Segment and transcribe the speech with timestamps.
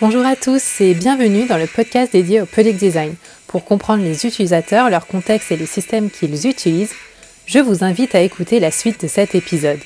[0.00, 3.16] Bonjour à tous et bienvenue dans le podcast dédié au product design.
[3.46, 6.94] Pour comprendre les utilisateurs, leur contexte et les systèmes qu'ils utilisent,
[7.44, 9.78] je vous invite à écouter la suite de cet épisode.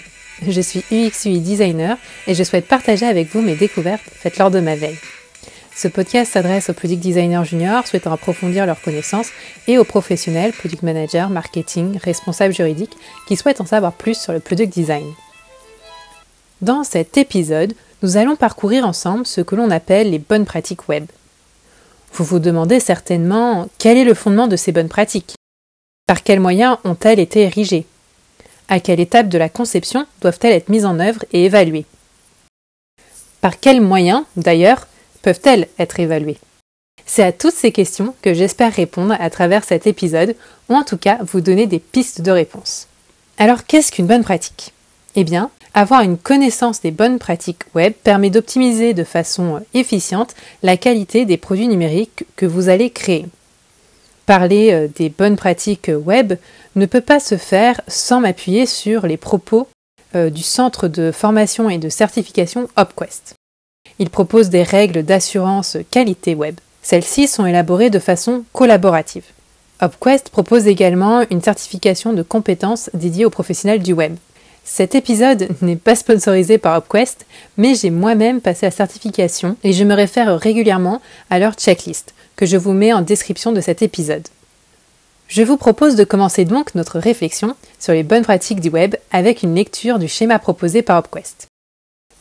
[0.46, 1.98] Je suis UX UI designer
[2.29, 5.00] et je souhaite partager avec vous mes découvertes faites lors de ma veille.
[5.74, 9.30] Ce podcast s'adresse aux product designers juniors souhaitant approfondir leurs connaissances
[9.66, 12.96] et aux professionnels, product managers, marketing, responsables juridiques
[13.26, 15.12] qui souhaitent en savoir plus sur le product design.
[16.62, 17.74] Dans cet épisode,
[18.05, 21.07] nous allons parcourir ensemble ce que l'on appelle les bonnes pratiques web.
[22.12, 25.37] Vous vous demandez certainement quel est le fondement de ces bonnes pratiques?
[26.06, 27.87] Par quels moyens ont-elles été érigées?
[28.69, 31.87] À quelle étape de la conception doivent-elles être mises en œuvre et évaluées?
[33.41, 34.86] Par quels moyens, d'ailleurs,
[35.23, 36.39] peuvent-elles être évaluées?
[37.06, 40.36] C'est à toutes ces questions que j'espère répondre à travers cet épisode,
[40.69, 42.86] ou en tout cas vous donner des pistes de réponse.
[43.39, 44.73] Alors qu'est-ce qu'une bonne pratique?
[45.16, 50.77] Eh bien, avoir une connaissance des bonnes pratiques web permet d'optimiser de façon efficiente la
[50.77, 53.27] qualité des produits numériques que vous allez créer.
[54.27, 56.34] Parler euh, des bonnes pratiques web
[56.77, 59.69] ne peut pas se faire sans m'appuyer sur les propos
[60.16, 63.34] euh, du centre de formation et de certification OpQuest.
[63.98, 66.56] Il propose des règles d'assurance qualité web.
[66.83, 69.24] Celles-ci sont élaborées de façon collaborative.
[69.80, 74.17] OpQuest propose également une certification de compétences dédiée aux professionnels du web.
[74.65, 77.27] Cet épisode n'est pas sponsorisé par OpQuest,
[77.59, 82.47] mais j'ai moi-même passé la certification et je me réfère régulièrement à leur checklist, que
[82.47, 84.27] je vous mets en description de cet épisode.
[85.29, 89.42] Je vous propose de commencer donc notre réflexion sur les bonnes pratiques du web avec
[89.42, 91.47] une lecture du schéma proposé par OpQuest.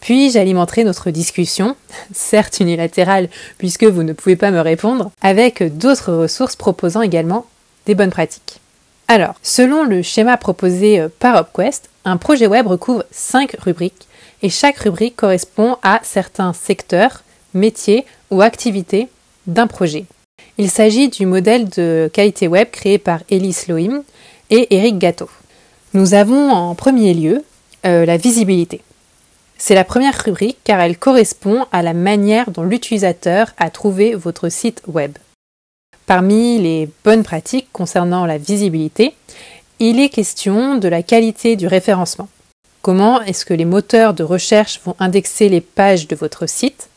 [0.01, 1.77] Puis j'alimenterai notre discussion,
[2.13, 7.45] certes unilatérale puisque vous ne pouvez pas me répondre, avec d'autres ressources proposant également
[7.85, 8.59] des bonnes pratiques.
[9.13, 14.07] Alors, selon le schéma proposé euh, par OpQuest, un projet web recouvre 5 rubriques
[14.41, 19.09] et chaque rubrique correspond à certains secteurs, métiers ou activités
[19.45, 20.05] d'un projet.
[20.57, 24.01] Il s'agit du modèle de qualité web créé par Elise Lohim
[24.49, 25.29] et Eric Gatto.
[25.93, 27.43] Nous avons en premier lieu
[27.85, 28.81] euh, la visibilité.
[29.59, 34.49] C'est la première rubrique car elle correspond à la manière dont l'utilisateur a trouvé votre
[34.49, 35.11] site web.
[36.05, 39.15] Parmi les bonnes pratiques concernant la visibilité,
[39.79, 42.27] il est question de la qualité du référencement.
[42.81, 46.89] Comment est-ce que les moteurs de recherche vont indexer les pages de votre site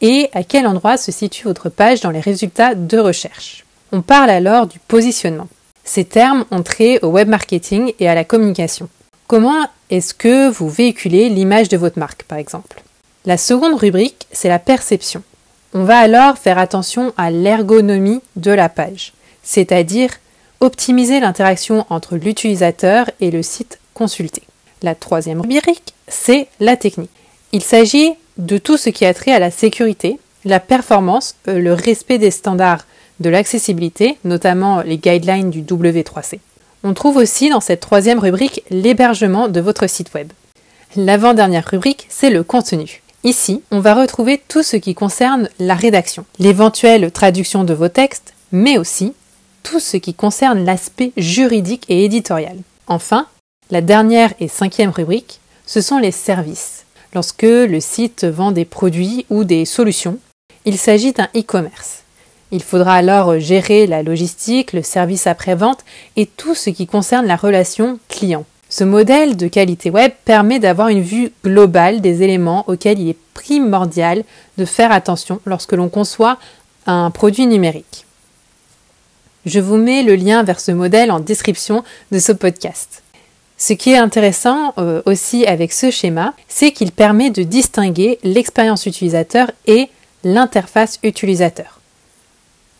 [0.00, 3.64] et à quel endroit se situe votre page dans les résultats de recherche?
[3.92, 5.48] On parle alors du positionnement.
[5.84, 8.88] Ces termes ont trait au web marketing et à la communication.
[9.26, 12.82] Comment est-ce que vous véhiculez l'image de votre marque, par exemple?
[13.26, 15.22] La seconde rubrique, c'est la perception.
[15.78, 20.08] On va alors faire attention à l'ergonomie de la page, c'est-à-dire
[20.60, 24.42] optimiser l'interaction entre l'utilisateur et le site consulté.
[24.80, 27.10] La troisième rubrique, c'est la technique.
[27.52, 31.74] Il s'agit de tout ce qui a trait à la sécurité, la performance, euh, le
[31.74, 32.86] respect des standards
[33.20, 36.38] de l'accessibilité, notamment les guidelines du W3C.
[36.84, 40.32] On trouve aussi dans cette troisième rubrique l'hébergement de votre site web.
[40.96, 43.02] L'avant-dernière rubrique, c'est le contenu.
[43.26, 48.34] Ici, on va retrouver tout ce qui concerne la rédaction, l'éventuelle traduction de vos textes,
[48.52, 49.14] mais aussi
[49.64, 52.56] tout ce qui concerne l'aspect juridique et éditorial.
[52.86, 53.26] Enfin,
[53.72, 56.84] la dernière et cinquième rubrique, ce sont les services.
[57.14, 60.18] Lorsque le site vend des produits ou des solutions,
[60.64, 62.04] il s'agit d'un e-commerce.
[62.52, 67.34] Il faudra alors gérer la logistique, le service après-vente et tout ce qui concerne la
[67.34, 68.44] relation client.
[68.68, 73.18] Ce modèle de qualité web permet d'avoir une vue globale des éléments auxquels il est
[73.34, 74.24] primordial
[74.58, 76.38] de faire attention lorsque l'on conçoit
[76.86, 78.06] un produit numérique.
[79.44, 83.04] Je vous mets le lien vers ce modèle en description de ce podcast.
[83.58, 88.86] Ce qui est intéressant euh, aussi avec ce schéma, c'est qu'il permet de distinguer l'expérience
[88.86, 89.88] utilisateur et
[90.24, 91.80] l'interface utilisateur.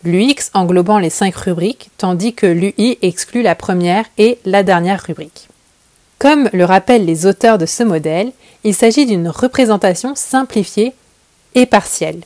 [0.03, 5.49] L'UX englobant les cinq rubriques, tandis que l'UI exclut la première et la dernière rubrique.
[6.19, 8.33] Comme le rappellent les auteurs de ce modèle,
[8.65, 10.95] il s'agit d'une représentation simplifiée
[11.55, 12.23] et partielle.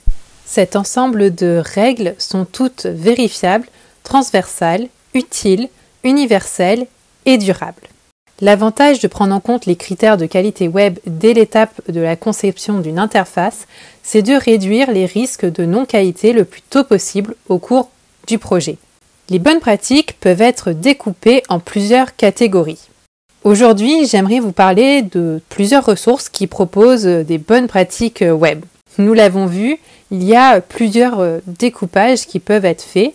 [0.46, 3.66] Cet ensemble de règles sont toutes vérifiables
[4.02, 5.68] transversale, utile,
[6.02, 6.86] universelle
[7.26, 7.82] et durable.
[8.40, 12.80] L'avantage de prendre en compte les critères de qualité web dès l'étape de la conception
[12.80, 13.66] d'une interface,
[14.02, 17.90] c'est de réduire les risques de non-qualité le plus tôt possible au cours
[18.26, 18.78] du projet.
[19.28, 22.89] Les bonnes pratiques peuvent être découpées en plusieurs catégories.
[23.42, 28.64] Aujourd'hui, j'aimerais vous parler de plusieurs ressources qui proposent des bonnes pratiques web.
[28.98, 29.78] Nous l'avons vu,
[30.10, 33.14] il y a plusieurs découpages qui peuvent être faits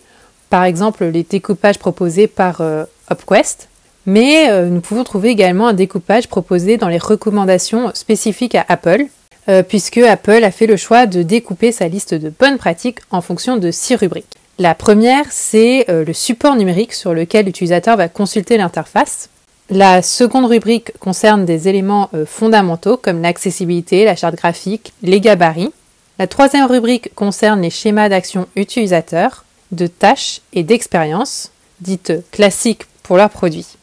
[0.50, 3.68] par exemple les découpages proposés par euh, UpQuest,
[4.06, 9.06] mais euh, nous pouvons trouver également un découpage proposé dans les recommandations spécifiques à Apple.
[9.48, 13.20] euh, puisque Apple a fait le choix de découper sa liste de bonnes pratiques en
[13.20, 14.36] fonction de six rubriques.
[14.58, 19.28] La première, c'est euh, le support numérique sur lequel l'utilisateur va consulter l'interface.
[19.68, 25.72] La seconde rubrique concerne des éléments euh, fondamentaux comme l'accessibilité, la charte graphique, les gabarits.
[26.20, 33.16] La troisième rubrique concerne les schémas d'action utilisateurs, de tâches et d'expériences, dites classiques pour
[33.16, 33.76] leurs produits.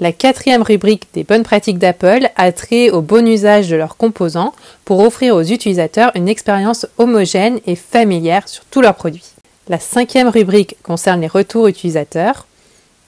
[0.00, 4.52] La quatrième rubrique des bonnes pratiques d'Apple a trait au bon usage de leurs composants
[4.84, 9.30] pour offrir aux utilisateurs une expérience homogène et familière sur tous leurs produits.
[9.68, 12.46] La cinquième rubrique concerne les retours utilisateurs.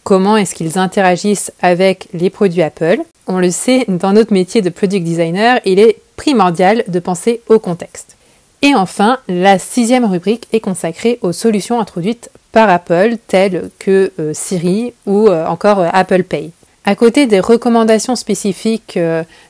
[0.05, 4.69] Comment est-ce qu'ils interagissent avec les produits Apple On le sait, dans notre métier de
[4.69, 8.15] product designer, il est primordial de penser au contexte.
[8.61, 14.33] Et enfin, la sixième rubrique est consacrée aux solutions introduites par Apple, telles que euh,
[14.35, 16.51] Siri ou euh, encore euh, Apple Pay.
[16.85, 18.99] À côté des recommandations spécifiques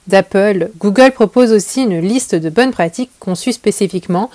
[0.06, 4.30] d'Apple, Google propose aussi une liste de bonnes pratiques conçues spécifiquement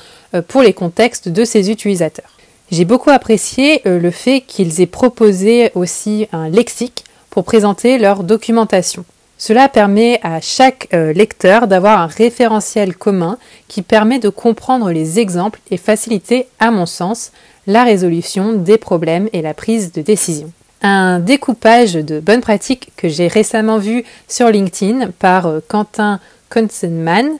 [0.49, 2.38] pour les contextes de ses utilisateurs.
[2.71, 8.23] J'ai beaucoup apprécié euh, le fait qu'ils aient proposé aussi un lexique pour présenter leur
[8.23, 9.05] documentation.
[9.39, 15.19] Cela permet à chaque euh, lecteur d'avoir un référentiel commun qui permet de comprendre les
[15.19, 17.31] exemples et faciliter, à mon sens,
[17.65, 20.51] la résolution des problèmes et la prise de décision.
[20.83, 26.19] Un découpage de bonnes pratiques que j'ai récemment vu sur LinkedIn par euh, Quentin
[26.49, 27.37] Konzenman,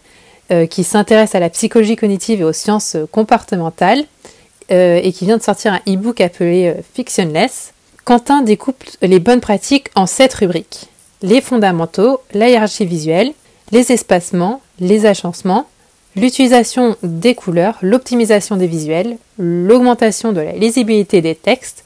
[0.71, 4.05] qui s'intéresse à la psychologie cognitive et aux sciences comportementales,
[4.71, 7.73] euh, et qui vient de sortir un e-book appelé euh, Fictionless,
[8.05, 10.87] Quentin découpe les bonnes pratiques en sept rubriques.
[11.21, 13.33] Les fondamentaux, la hiérarchie visuelle,
[13.71, 15.67] les espacements, les agencements,
[16.15, 21.83] l'utilisation des couleurs, l'optimisation des visuels, l'augmentation de la lisibilité des textes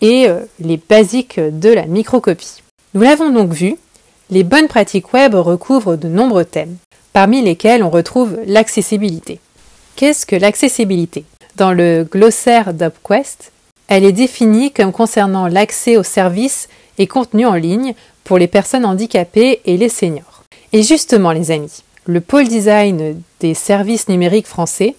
[0.00, 2.62] et euh, les basiques de la microcopie.
[2.94, 3.76] Nous l'avons donc vu,
[4.30, 6.76] les bonnes pratiques web recouvrent de nombreux thèmes,
[7.12, 9.40] parmi lesquels on retrouve l'accessibilité.
[9.96, 11.24] Qu'est-ce que l'accessibilité?
[11.60, 13.52] Dans le glossaire d'UpQuest,
[13.88, 17.92] elle est définie comme concernant l'accès aux services et contenus en ligne
[18.24, 20.44] pour les personnes handicapées et les seniors.
[20.72, 24.94] Et justement, les amis, le pôle design des services numériques français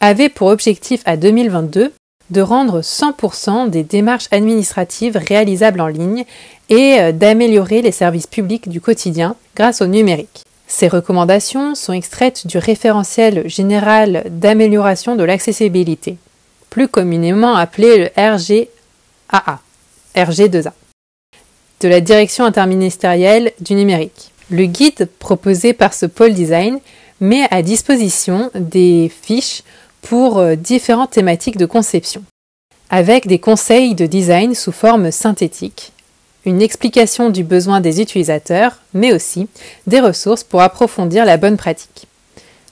[0.00, 1.92] avait pour objectif à 2022
[2.30, 6.24] de rendre 100% des démarches administratives réalisables en ligne
[6.70, 10.42] et euh, d'améliorer les services publics du quotidien grâce au numérique.
[10.70, 16.16] Ces recommandations sont extraites du référentiel général d'amélioration de l'accessibilité,
[16.70, 19.58] plus communément appelé le RGAA,
[20.14, 20.70] RG2A,
[21.80, 24.30] de la Direction interministérielle du numérique.
[24.48, 26.78] Le guide proposé par ce pôle design
[27.20, 29.64] met à disposition des fiches
[30.02, 32.22] pour euh, différentes thématiques de conception,
[32.90, 35.92] avec des conseils de design sous forme synthétique,
[36.44, 39.48] une explication du besoin des utilisateurs, mais aussi
[39.86, 42.06] des ressources pour approfondir la bonne pratique.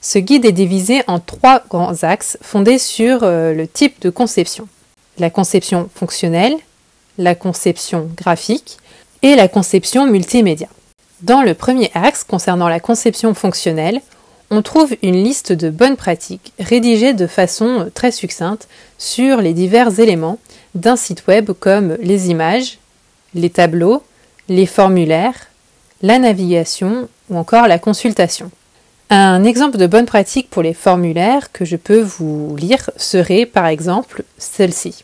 [0.01, 4.67] Ce guide est divisé en trois grands axes fondés sur euh, le type de conception.
[5.17, 6.55] La conception fonctionnelle,
[7.17, 8.77] la conception graphique
[9.21, 10.67] et la conception multimédia.
[11.21, 13.99] Dans le premier axe concernant la conception fonctionnelle,
[14.51, 18.67] on trouve une liste de bonnes pratiques rédigées de façon euh, très succincte
[18.97, 20.39] sur les divers éléments
[20.75, 22.79] d'un site web comme les images,
[23.33, 24.03] les tableaux,
[24.47, 25.47] les formulaires,
[26.01, 28.51] la navigation ou encore la consultation.
[29.09, 33.65] Un exemple de bonne pratique pour les formulaires que je peux vous lire serait par
[33.65, 35.03] exemple celle-ci.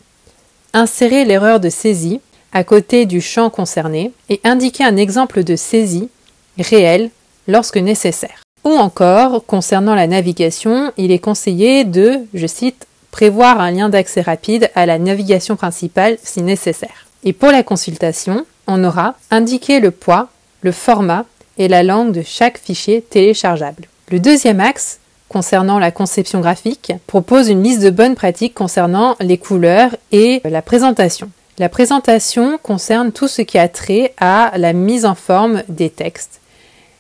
[0.73, 2.19] Insérer l'erreur de saisie
[2.51, 6.09] à côté du champ concerné et indiquer un exemple de saisie
[6.57, 7.09] réel
[7.47, 8.43] lorsque nécessaire.
[8.63, 14.21] Ou encore, concernant la navigation, il est conseillé de, je cite, prévoir un lien d'accès
[14.21, 17.04] rapide à la navigation principale si nécessaire.
[17.25, 20.29] Et pour la consultation, on aura indiqué le poids,
[20.61, 21.25] le format
[21.57, 23.87] et la langue de chaque fichier téléchargeable.
[24.09, 29.39] Le deuxième axe, concernant la conception graphique, propose une liste de bonnes pratiques concernant les
[29.39, 31.31] couleurs et la présentation.
[31.57, 36.41] La présentation concerne tout ce qui a trait à la mise en forme des textes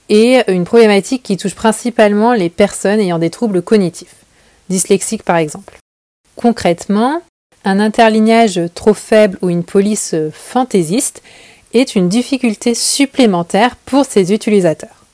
[0.09, 4.15] et une problématique qui touche principalement les personnes ayant des troubles cognitifs,
[4.69, 5.77] dyslexiques par exemple.
[6.35, 7.21] Concrètement,
[7.65, 11.21] un interlignage trop faible ou une police fantaisiste
[11.73, 15.05] est une difficulté supplémentaire pour ses utilisateurs.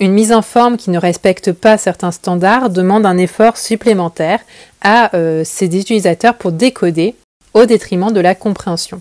[0.00, 4.40] Une mise en forme qui ne respecte pas certains standards demande un effort supplémentaire
[4.80, 7.16] à euh, ses utilisateurs pour décoder
[7.52, 9.00] au détriment de la compréhension.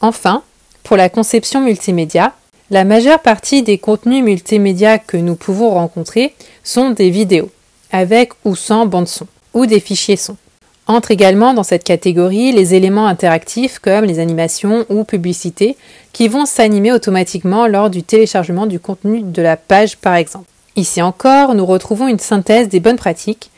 [0.00, 0.44] Enfin,
[0.84, 2.34] pour la conception multimédia,
[2.70, 7.50] la majeure partie des contenus multimédia que nous pouvons rencontrer sont des vidéos,
[7.90, 10.36] avec ou sans bande son, ou des fichiers son.
[10.90, 15.76] Entrent également dans cette catégorie les éléments interactifs comme les animations ou publicités
[16.14, 20.46] qui vont s'animer automatiquement lors du téléchargement du contenu de la page par exemple.
[20.76, 23.50] Ici encore, nous retrouvons une synthèse des bonnes pratiques,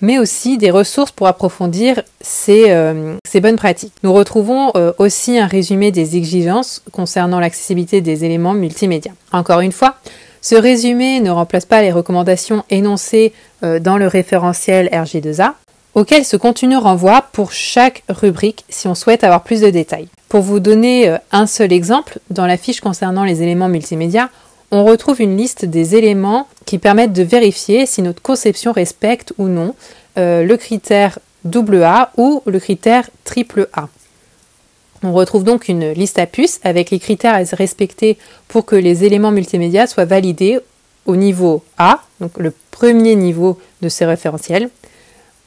[0.00, 3.92] mais aussi des ressources pour approfondir ces, euh, bonnes pratiques.
[4.02, 9.12] Nous retrouvons euh, aussi un résumé des exigences concernant l'accessibilité des éléments multimédia.
[9.32, 9.96] Encore une fois,
[10.40, 15.52] ce résumé ne remplace pas les recommandations énoncées euh, dans le référentiel RG2A,
[15.98, 20.08] auquel ce contenu renvoie pour chaque rubrique si on souhaite avoir plus de détails.
[20.28, 24.30] Pour vous donner un seul exemple, dans la fiche concernant les éléments multimédia,
[24.70, 29.48] on retrouve une liste des éléments qui permettent de vérifier si notre conception respecte ou
[29.48, 29.74] non
[30.18, 33.88] euh, le critère AA ou le critère AAA.
[35.02, 39.04] On retrouve donc une liste à puces avec les critères à respecter pour que les
[39.04, 40.58] éléments multimédia soient validés
[41.06, 44.68] au niveau A, donc le premier niveau de ce référentiel,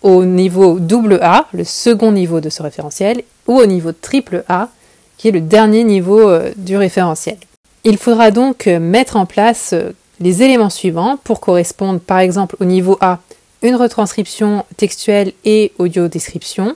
[0.01, 0.79] au niveau
[1.21, 4.69] AA, le second niveau de ce référentiel, ou au niveau AAA,
[5.17, 7.37] qui est le dernier niveau euh, du référentiel.
[7.83, 12.55] Il faudra donc euh, mettre en place euh, les éléments suivants pour correspondre par exemple
[12.59, 13.19] au niveau A,
[13.61, 16.75] une retranscription textuelle et audio description,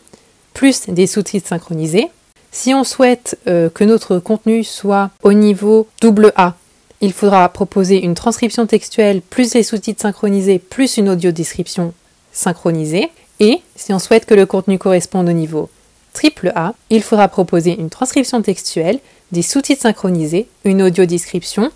[0.53, 2.10] plus des sous-titres synchronisés.
[2.51, 6.53] Si on souhaite que notre contenu soit au niveau double A,
[7.01, 11.94] il faudra proposer une transcription textuelle plus les sous-titres synchronisés plus une audio description
[12.36, 13.10] synchronisée.
[13.39, 15.70] Et si on souhaite que le contenu corresponde au niveau
[16.13, 19.00] triple A, il faudra proposer une transcription textuelle
[19.32, 21.72] des sous-titres synchronisés, une audio-description,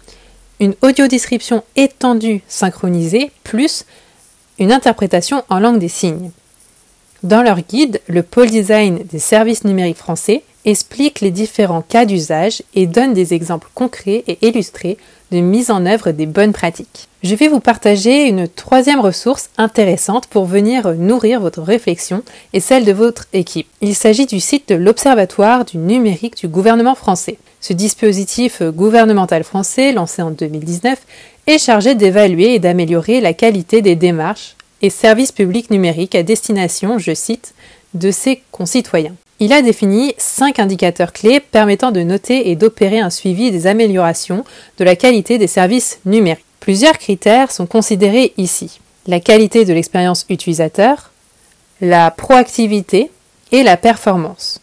[0.60, 3.86] une audio-description étendue synchronisée, plus
[4.60, 6.32] une interprétation en langue des signes.
[7.24, 12.64] Dans leur guide, le pôle design des services numériques français explique les différents cas d'usage
[12.76, 14.98] et donne des exemples concrets et illustrés
[15.32, 17.08] de mise en œuvre des bonnes pratiques.
[17.24, 22.86] Je vais vous partager une troisième ressource intéressante pour venir nourrir votre réflexion et celle
[22.86, 23.68] de votre équipe.
[23.82, 27.38] Il s'agit du site de l'Observatoire du numérique du gouvernement français.
[27.62, 30.98] Ce dispositif gouvernemental français, lancé en 2019,
[31.48, 37.00] est chargé d'évaluer et d'améliorer la qualité des démarches et services publics numériques à destination,
[37.00, 37.54] je cite,
[37.94, 39.16] de ses concitoyens.
[39.42, 44.44] Il a défini cinq indicateurs clés permettant de noter et d'opérer un suivi des améliorations
[44.78, 46.44] de la qualité des services numériques.
[46.60, 48.82] Plusieurs critères sont considérés ici.
[49.08, 51.12] La qualité de l'expérience utilisateur,
[51.80, 53.12] la proactivité
[53.54, 54.60] et la performance.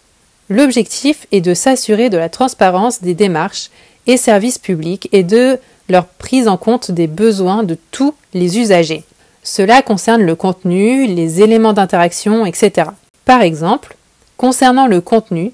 [0.51, 3.71] L'objectif est de s'assurer de la transparence des démarches
[4.07, 9.05] et services publics et de leur prise en compte des besoins de tous les usagers.
[9.43, 12.91] Cela concerne le contenu, les éléments d'interaction, etc.
[13.25, 13.97] Par exemple,
[14.37, 15.53] Concernant le contenu,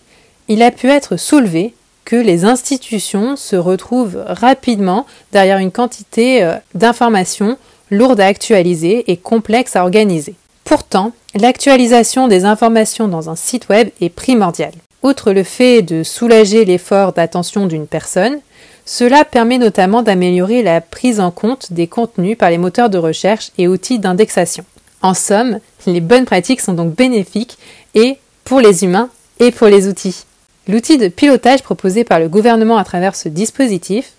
[0.49, 1.75] il a pu être soulevé
[2.05, 7.57] que les institutions se retrouvent rapidement derrière une quantité euh, d'informations
[7.91, 10.35] lourdes à actualiser et complexes à organiser.
[10.65, 14.73] Pourtant, l'actualisation des informations dans un site web est primordiale.
[15.03, 18.39] Outre le fait de soulager l'effort d'attention d'une personne,
[18.85, 23.51] cela permet notamment d'améliorer la prise en compte des contenus par les moteurs de recherche
[23.59, 24.65] et outils d'indexation.
[25.03, 27.59] En somme, les bonnes pratiques sont donc bénéfiques
[27.95, 30.25] et pour les humains et pour les outils.
[30.69, 34.13] L'outil de pilotage proposé par le gouvernement à travers ce dispositif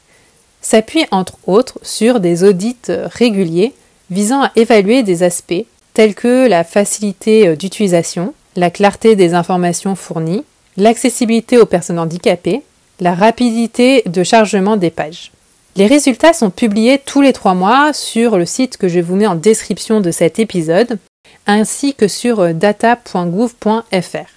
[0.61, 3.73] s'appuie entre autres sur des audits réguliers
[4.09, 10.43] visant à évaluer des aspects tels que la facilité d'utilisation, la clarté des informations fournies,
[10.77, 12.63] l'accessibilité aux personnes handicapées,
[12.99, 15.31] la rapidité de chargement des pages.
[15.75, 19.27] Les résultats sont publiés tous les trois mois sur le site que je vous mets
[19.27, 20.99] en description de cet épisode
[21.47, 24.29] ainsi que sur euh, data.gouv.fr,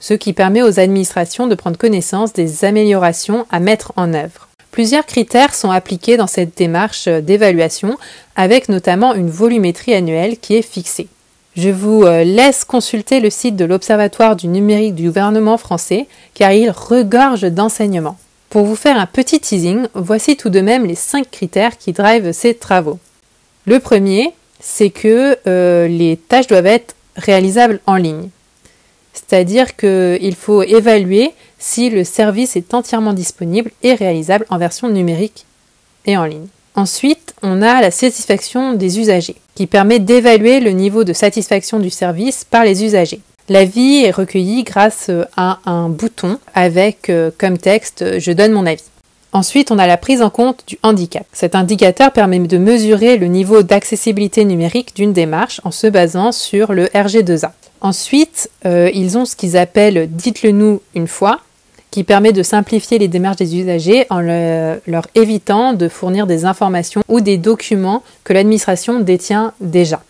[0.00, 4.48] ce qui permet aux administrations de prendre connaissance des améliorations à mettre en œuvre.
[4.70, 7.96] Plusieurs critères sont appliqués dans cette démarche euh, d'évaluation,
[8.36, 11.08] avec notamment une volumétrie annuelle qui est fixée.
[11.56, 16.52] Je vous euh, laisse consulter le site de l'Observatoire du numérique du gouvernement français, car
[16.52, 18.18] il regorge d'enseignements.
[18.50, 22.32] Pour vous faire un petit teasing, voici tout de même les 5 critères qui drivent
[22.32, 22.98] ces travaux.
[23.66, 24.32] Le premier,
[24.64, 28.30] c'est que euh, les tâches doivent être réalisables en ligne.
[29.12, 35.44] C'est-à-dire qu'il faut évaluer si le service est entièrement disponible et réalisable en version numérique
[36.06, 36.46] et en ligne.
[36.74, 41.90] Ensuite, on a la satisfaction des usagers, qui permet d'évaluer le niveau de satisfaction du
[41.90, 43.20] service par les usagers.
[43.50, 48.82] L'avis est recueilli grâce à un bouton avec euh, comme texte Je donne mon avis.
[49.34, 51.26] Ensuite, on a la prise en compte du handicap.
[51.32, 56.72] Cet indicateur permet de mesurer le niveau d'accessibilité numérique d'une démarche en se basant sur
[56.72, 57.50] le RG2A.
[57.80, 61.40] Ensuite, euh, ils ont ce qu'ils appellent Dites-le nous une fois,
[61.90, 67.02] qui permet de simplifier les démarches des usagers en leur évitant de fournir des informations
[67.08, 70.00] ou des documents que l'administration détient déjà.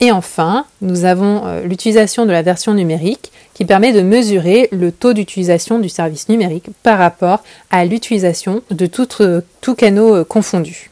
[0.00, 4.92] Et enfin, nous avons euh, l'utilisation de la version numérique qui permet de mesurer le
[4.92, 10.24] taux d'utilisation du service numérique par rapport à l'utilisation de tout, euh, tout canaux euh,
[10.24, 10.90] confondus.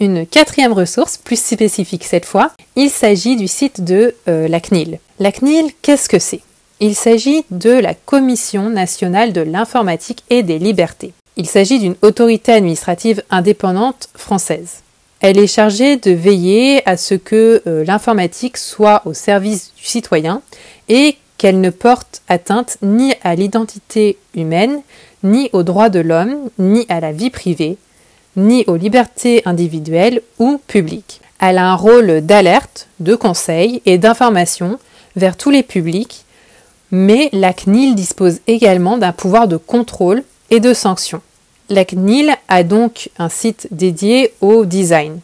[0.00, 4.98] Une quatrième ressource, plus spécifique cette fois, il s'agit du site de la CNIL.
[5.18, 6.40] La CNIL, qu'est-ce que c'est?
[6.80, 11.12] Il s'agit de la Commission nationale de l'informatique et des libertés.
[11.36, 14.80] Il s'agit d'une autorité administrative indépendante française.
[15.20, 20.40] Elle est chargée de veiller à ce que euh, l'informatique soit au service du citoyen
[20.88, 24.80] et qu'elle ne porte atteinte ni à l'identité humaine,
[25.22, 27.76] ni aux droits de l'homme, ni à la vie privée,
[28.36, 31.20] ni aux libertés individuelles ou publiques.
[31.38, 34.78] Elle a un rôle d'alerte, de conseil et d'information
[35.16, 36.24] vers tous les publics,
[36.90, 41.20] mais la CNIL dispose également d'un pouvoir de contrôle et de sanction.
[41.70, 45.20] La CNIL a donc un site dédié au design.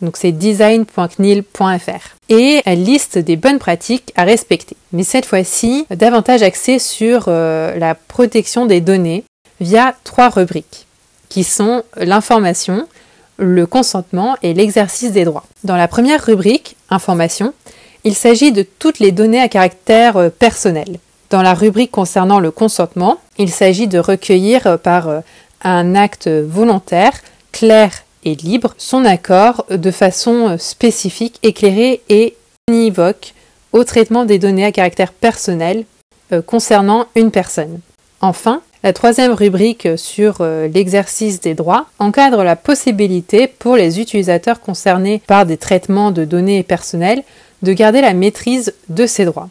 [0.00, 2.16] Donc c'est design.cnil.fr.
[2.30, 4.76] Et elle liste des bonnes pratiques à respecter.
[4.92, 9.24] Mais cette fois-ci, davantage axée sur euh, la protection des données
[9.60, 10.86] via trois rubriques
[11.28, 12.88] qui sont l'information,
[13.36, 15.44] le consentement et l'exercice des droits.
[15.62, 17.52] Dans la première rubrique, information,
[18.04, 20.98] il s'agit de toutes les données à caractère euh, personnel.
[21.28, 25.08] Dans la rubrique concernant le consentement, il s'agit de recueillir euh, par
[25.64, 27.12] euh, un acte volontaire,
[27.52, 27.90] clair
[28.24, 32.36] et libre son accord de façon spécifique, éclairée et
[32.68, 33.34] univoque
[33.72, 35.84] au traitement des données à caractère personnel
[36.46, 37.78] concernant une personne.
[38.20, 44.60] Enfin, la troisième rubrique sur euh, l'exercice des droits encadre la possibilité pour les utilisateurs
[44.60, 47.24] concernés par des traitements de données personnelles
[47.62, 49.48] de garder la maîtrise de ces droits,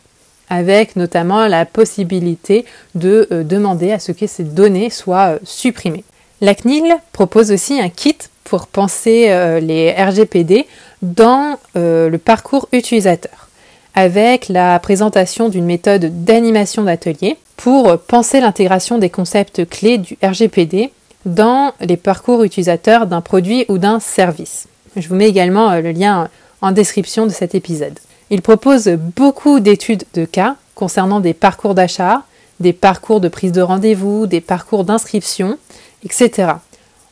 [0.50, 6.04] avec notamment la possibilité de euh, demander à ce que ces données soient euh, supprimées.
[6.42, 10.68] La CNIL propose aussi un kit pour penser les RGPD
[11.02, 13.50] dans le parcours utilisateur
[13.96, 20.92] avec la présentation d'une méthode d'animation d'atelier pour penser l'intégration des concepts clés du RGPD
[21.26, 24.68] dans les parcours utilisateurs d'un produit ou d'un service.
[24.96, 26.30] Je vous mets également euh, le lien
[26.62, 28.00] en description de cet épisode.
[28.32, 32.24] Il propose beaucoup d'études de cas concernant des parcours d'achat,
[32.60, 35.58] des parcours de prise de rendez-vous, des parcours d'inscription,
[36.04, 36.54] etc.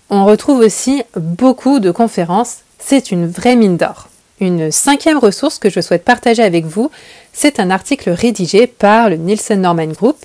[0.09, 4.09] On retrouve aussi beaucoup de conférences, c'est une vraie mine d'or.
[4.39, 6.89] Une cinquième ressource que je souhaite partager avec vous,
[7.31, 10.17] c'est un article rédigé par le Nielsen Norman Group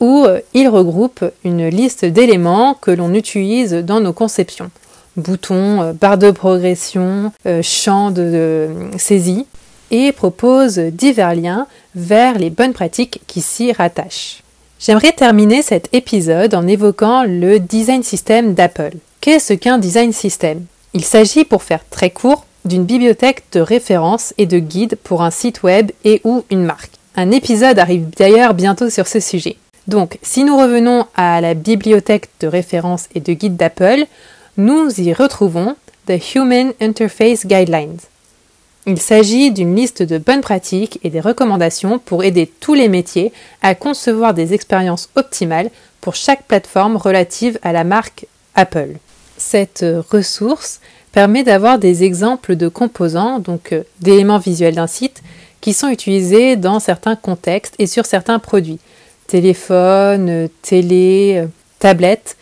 [0.00, 4.70] où euh, il regroupe une liste d'éléments que l'on utilise dans nos conceptions.
[5.16, 9.46] Boutons, euh, barre de progression, euh, champ de saisie
[9.90, 14.42] et propose divers liens vers les bonnes pratiques qui s'y rattachent.
[14.78, 18.92] J'aimerais terminer cet épisode en évoquant le design system d'Apple.
[19.20, 24.46] Qu'est-ce qu'un design system Il s'agit, pour faire très court, d'une bibliothèque de références et
[24.46, 26.92] de guides pour un site web et ou une marque.
[27.16, 29.56] Un épisode arrive d'ailleurs bientôt sur ce sujet.
[29.86, 34.04] Donc, si nous revenons à la bibliothèque de références et de guides d'Apple,
[34.58, 37.98] nous y retrouvons The Human Interface Guidelines.
[38.88, 43.32] Il s'agit d'une liste de bonnes pratiques et des recommandations pour aider tous les métiers
[43.60, 45.70] à concevoir des expériences optimales
[46.00, 48.96] pour chaque plateforme relative à la marque Apple.
[49.36, 55.22] Cette ressource permet d'avoir des exemples de composants, donc euh, d'éléments visuels d'un site,
[55.60, 58.78] qui sont utilisés dans certains contextes et sur certains produits.
[59.26, 61.46] Téléphone, euh, télé, euh,
[61.78, 62.36] tablette,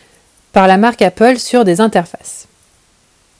[0.52, 2.48] par la marque Apple sur des interfaces.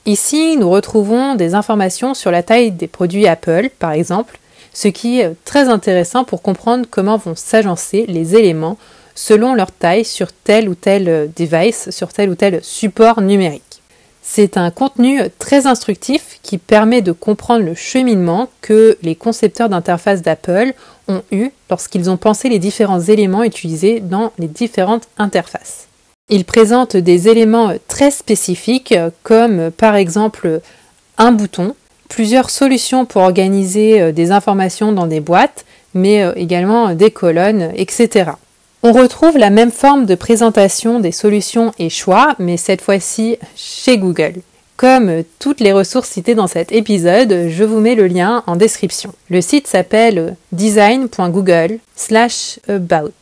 [0.07, 4.37] Ici, nous retrouvons des informations sur la taille des produits Apple, par exemple,
[4.71, 8.77] ce qui est très intéressant pour comprendre comment vont s'agencer les éléments
[9.15, 13.81] selon leur taille sur tel ou tel device, sur tel ou tel support numérique.
[14.21, 20.21] C'est un contenu très instructif qui permet de comprendre le cheminement que les concepteurs d'interface
[20.21, 20.73] d'Apple
[21.07, 25.87] ont eu lorsqu'ils ont pensé les différents éléments utilisés dans les différentes interfaces.
[26.27, 30.59] Il présente des éléments très spécifiques comme par exemple
[31.19, 31.75] un bouton,
[32.09, 37.71] plusieurs solutions pour organiser euh, des informations dans des boîtes, mais euh, également des colonnes,
[37.75, 38.31] etc.
[38.81, 43.99] On retrouve la même forme de présentation des solutions et choix, mais cette fois-ci chez
[43.99, 44.41] Google.
[44.77, 49.13] Comme toutes les ressources citées dans cet épisode, je vous mets le lien en description.
[49.29, 53.13] Le site s'appelle design.google/about.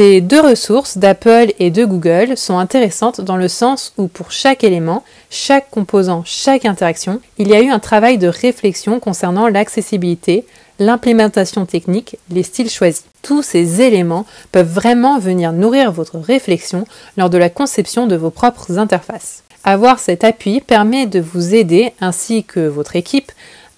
[0.00, 4.64] Ces deux ressources d'Apple et de Google sont intéressantes dans le sens où pour chaque
[4.64, 10.46] élément, chaque composant, chaque interaction, il y a eu un travail de réflexion concernant l'accessibilité,
[10.78, 13.04] l'implémentation technique, les styles choisis.
[13.20, 16.86] Tous ces éléments peuvent vraiment venir nourrir votre réflexion
[17.18, 19.42] lors de la conception de vos propres interfaces.
[19.64, 23.32] Avoir cet appui permet de vous aider, ainsi que votre équipe,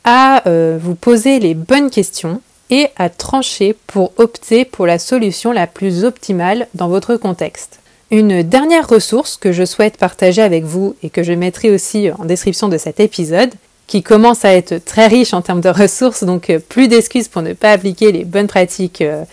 [0.04, 2.40] à euh, vous poser les bonnes questions
[2.72, 7.80] et à trancher pour opter pour la solution la plus optimale dans votre contexte.
[8.10, 12.24] Une dernière ressource que je souhaite partager avec vous et que je mettrai aussi en
[12.24, 13.52] description de cet épisode,
[13.86, 17.42] qui commence à être très riche en termes de ressources, donc euh, plus d'excuses pour
[17.42, 19.24] ne pas appliquer les bonnes pratiques euh,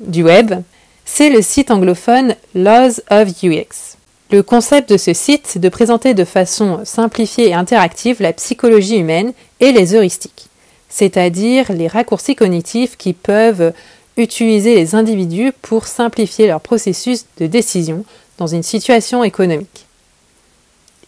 [0.00, 0.52] du web,
[1.04, 3.96] c'est le site anglophone Laws of UX.
[4.32, 8.96] Le concept de ce site, c'est de présenter de façon simplifiée et interactive la psychologie
[8.96, 10.49] humaine et les heuristiques,
[10.90, 13.72] c'est-à-dire les raccourcis cognitifs qui peuvent
[14.16, 18.04] utiliser les individus pour simplifier leur processus de décision
[18.36, 19.86] dans une situation économique.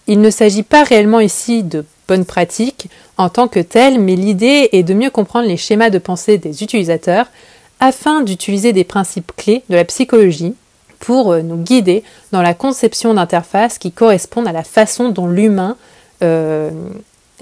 [0.06, 4.68] Il ne s'agit pas réellement ici de bonnes pratiques en tant que telles, mais l'idée
[4.72, 7.26] est de mieux comprendre les schémas de pensée des utilisateurs
[7.80, 10.54] afin d'utiliser des principes clés de la psychologie
[11.00, 15.76] pour euh, nous guider dans la conception d'interfaces qui correspondent à la façon dont l'humain
[16.22, 16.70] euh,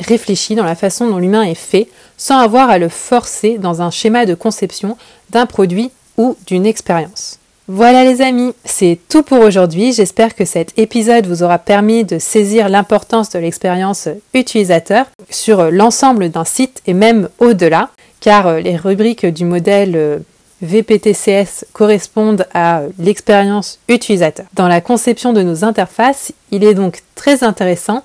[0.01, 3.91] réfléchit, dans la façon dont l'humain est fait, sans avoir à le forcer dans un
[3.91, 4.97] schéma de conception
[5.31, 7.39] d'un produit ou d'une expérience.
[7.69, 9.93] Voilà les amis, c'est tout pour aujourd'hui.
[9.93, 16.31] J'espère que cet épisode vous aura permis de saisir l'importance de l'expérience utilisateur sur l'ensemble
[16.31, 20.21] d'un site et même au-delà, car les rubriques du modèle
[20.63, 24.47] VPTCS correspondent à l'expérience utilisateur.
[24.55, 28.03] Dans la conception de nos interfaces, il est donc très intéressant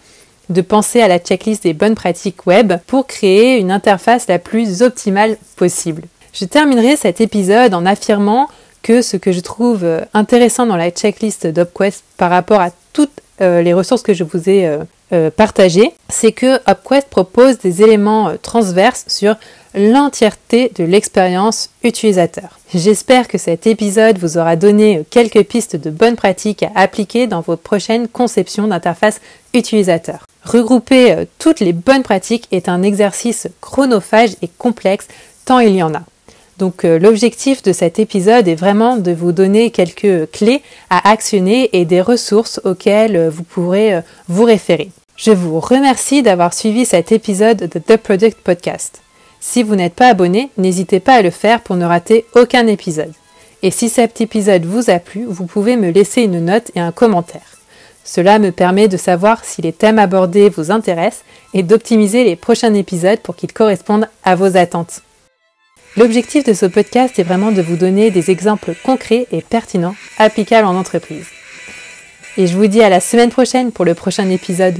[0.49, 4.81] de penser à la checklist des bonnes pratiques web pour créer une interface la plus
[4.81, 6.03] optimale possible.
[6.33, 8.47] Je terminerai cet épisode en affirmant
[8.85, 13.21] que ce que je trouve euh, intéressant dans la checklist d'UpQuest par rapport à toutes
[13.41, 14.77] euh, les ressources que je vous ai
[15.11, 19.35] euh, partagées, c'est que UpQuest propose des éléments transverses sur
[19.73, 22.59] l'entièreté de l'expérience utilisateur.
[22.73, 27.41] J'espère que cet épisode vous aura donné quelques pistes de bonnes pratiques à appliquer dans
[27.41, 29.19] vos prochaines conceptions d'interface
[29.53, 30.25] utilisateur.
[30.45, 35.07] Regrouper toutes les bonnes pratiques est un exercice chronophage et complexe
[35.45, 36.03] tant il y en a.
[36.57, 41.69] Donc euh, l'objectif de cet épisode est vraiment de vous donner quelques clés à actionner
[41.73, 44.89] et des ressources auxquelles euh, vous pourrez euh, vous référer.
[45.17, 49.01] Je vous remercie d'avoir suivi cet épisode de The Product Podcast.
[49.39, 53.13] Si vous n'êtes pas abonné, n'hésitez pas à le faire pour ne rater aucun épisode.
[53.61, 56.91] Et si cet épisode vous a plu, vous pouvez me laisser une note et un
[56.91, 57.54] commentaire.
[58.05, 62.73] Cela me permet de savoir si les thèmes abordés vous intéressent et d'optimiser les prochains
[62.75, 65.01] épisodes pour qu'ils correspondent à vos attentes.
[65.97, 70.67] L'objectif de ce podcast est vraiment de vous donner des exemples concrets et pertinents applicables
[70.67, 71.25] en entreprise.
[72.37, 74.77] Et je vous dis à la semaine prochaine pour le prochain épisode.